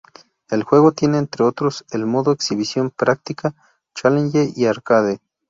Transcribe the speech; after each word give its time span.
El 0.49 0.63
juego 0.63 0.93
tiene, 0.93 1.19
entre 1.19 1.43
otros, 1.43 1.85
el 1.91 2.07
modo 2.07 2.31
Exhibición, 2.31 2.89
Práctica, 2.89 3.53
Challenge 3.93 4.51
y 4.55 4.65
Arcade. 4.65 5.19